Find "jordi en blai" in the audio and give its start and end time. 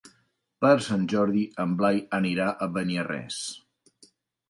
1.13-2.01